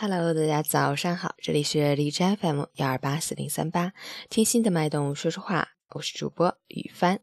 [0.00, 3.94] Hello，大家早上好，这里是荔枝 FM 幺二八四零三八，
[4.30, 7.18] 听心的脉动说说话，我是主播雨帆。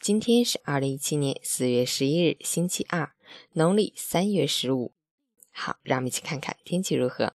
[0.00, 3.12] 今天是二零一七年四月十一日，星期二，
[3.52, 4.92] 农历三月十五。
[5.52, 7.34] 好，让我们一起看看天气如何。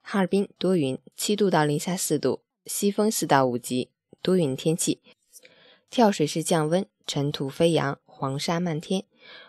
[0.00, 3.90] 哈尔滨多云，七度到零下四度，西风四到五级，
[4.22, 5.02] 多云天气。
[5.90, 9.06] 跳水式降温，尘土飞扬，黄沙漫天，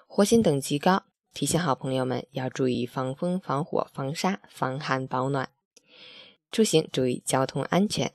[0.08, 1.06] 火险等级高。
[1.36, 5.50] 提醒好朋友们要注意防风、防火、防沙、防寒、保暖。
[6.50, 8.14] 出行注意交通安全。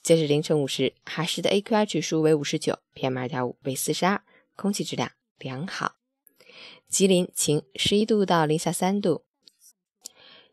[0.00, 4.22] 截止凌晨五时，哈市的 AQI 指数为五十九，PM 二点五为四十二，
[4.54, 5.10] 空气质量
[5.40, 5.96] 良好。
[6.88, 9.24] 吉林晴，十一度到零下三度，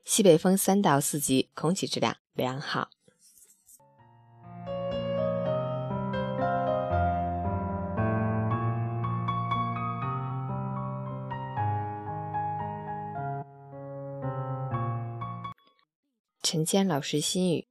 [0.03, 2.89] 西北风三到四级，空气质量良好。
[16.49, 17.67] 陈坚老师心语：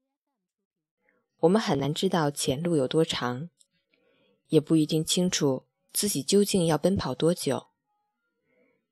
[1.38, 3.48] 我们很难知道前路有多长，
[4.48, 7.68] 也不一定清楚自己究竟要奔跑多久。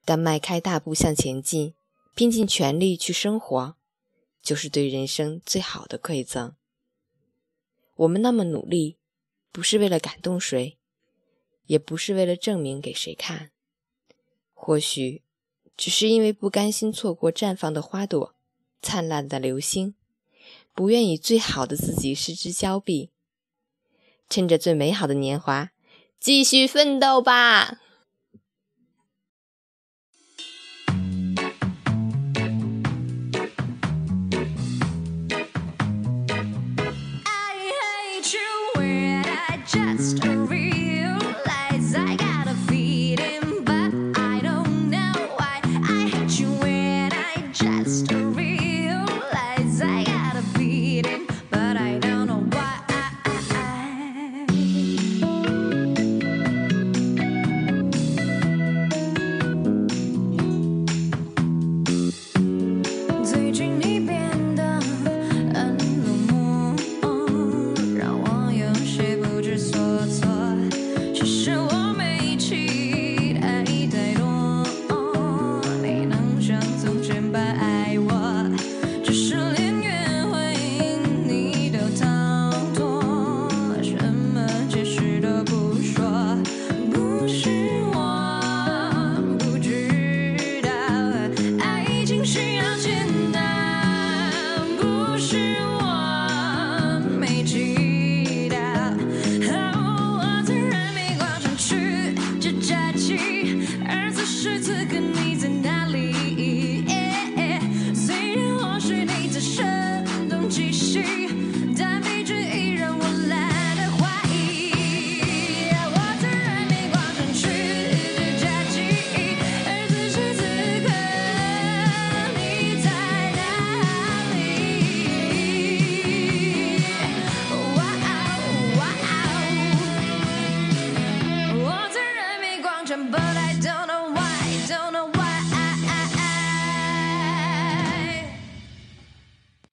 [0.07, 1.75] 但迈开大步向前进，
[2.15, 3.77] 拼尽全力去生活，
[4.41, 6.57] 就是对人生最好的馈赠。
[7.97, 8.97] 我们那么努力，
[9.53, 10.79] 不是为了感动谁，
[11.67, 13.53] 也不是为了证明给谁看，
[14.55, 15.23] 或许
[15.77, 18.35] 只是因为不甘心错过绽放的花朵。
[18.85, 19.95] 灿烂的流星，
[20.75, 23.09] 不愿与最好的自己失之交臂。
[24.29, 25.71] 趁着最美好的年华，
[26.21, 27.81] 继续奋斗吧！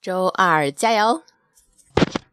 [0.01, 1.21] 周二加油！